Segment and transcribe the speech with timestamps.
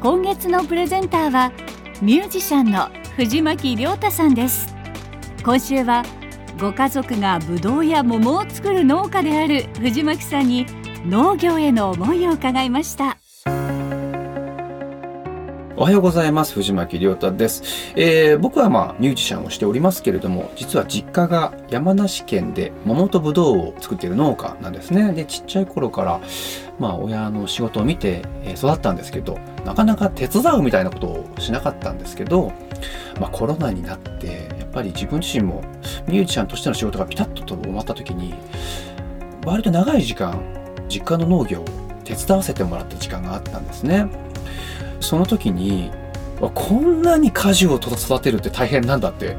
[0.00, 1.52] 今月のプレゼンターは
[2.00, 4.72] ミュージシャンの藤巻亮太さんです。
[5.44, 6.04] 今週は
[6.60, 10.66] ご家族がブドウや桃を作る農家である藤巻さんに
[11.04, 13.18] 農業への思いを伺いました。
[15.80, 16.54] おはようございます。
[16.54, 17.62] 藤巻亮太です。
[17.94, 25.12] えー、僕はまあミュージシャンをしておりますけれども、実は実家が山梨県で桃とぶどうを作っている農家なんですね。
[25.12, 26.20] で、ちっちゃい頃から、
[26.80, 28.22] まあ親の仕事を見て
[28.56, 32.52] 育ったんですけど、なかなか手伝うみたいなことをしなかったんですけど、
[33.20, 35.62] まあコロナになって、やっぱり自分自身も
[36.08, 38.34] ミュージシャンとしての仕事がピタッと終わった時に、
[39.46, 40.42] 割と長い時間、
[40.88, 41.64] 実家の農業を
[42.02, 44.08] 手伝わせてもらった時間があったんですね。
[45.00, 45.90] その時に
[46.54, 49.36] こんなに果樹を育てるって大変なんだって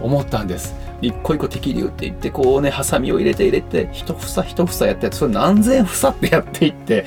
[0.00, 0.74] 思ったんです。
[1.02, 7.06] 一個一個適流って言ってこうねハサミを入れて入れて一房一房やってそれ何千房ってやっていって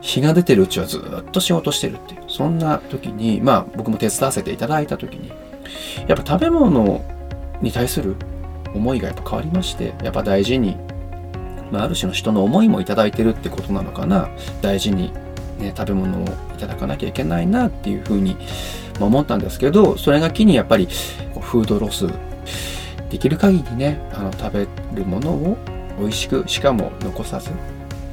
[0.00, 2.24] 日が出てるうちはずっと仕事してるっていう。
[2.28, 5.30] そんな時にまあ僕も手伝わせていただいた時に
[6.08, 7.04] やっぱ食べ物
[7.60, 8.16] に対する
[8.74, 10.76] 思いがやっぱ変わりましてやっぱ大事に、
[11.70, 14.28] まあ、ある種の人の思いもいただいてるってことなのかな。
[14.62, 15.12] 大事に
[15.58, 18.36] ね、食べ物をいただかなきゃいけないなっていうふうに
[19.00, 20.88] 思ったんですけどそれが機にやっぱり
[21.40, 22.06] フードロス
[23.10, 25.56] できる限りねあの食べるものを
[25.98, 27.50] 美味しくしかも残さず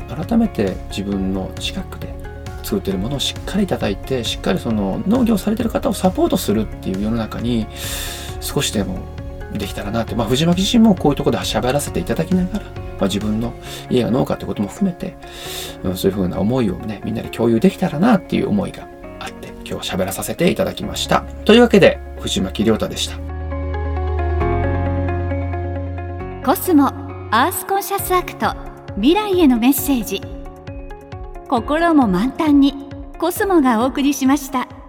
[0.08, 2.14] 改めて自分の近くで
[2.64, 7.68] 作ってるものをしっかりいただいてしっかりその農業されてる方をサポートするっていう世の中に
[8.40, 9.00] 少しでも
[9.54, 13.54] できたらなって、まあ、藤巻自身もこういうところで喋らせていただきながらまあ、自分の
[13.90, 15.18] 家が農家ってことも含めて、
[15.84, 18.88] うん、そういうふうな思いをね、みんなで共有できたらなっていう思いが
[19.20, 21.22] あって、今日喋らさせていただきました。
[21.44, 23.18] というわけで、藤巻亮太でした。
[26.46, 26.88] コスモ
[27.32, 28.56] アースコンシャスアクト
[28.96, 30.22] 未来へのメッセージ
[31.48, 32.74] 心も満タンに
[33.20, 34.81] コスモがお送りしました。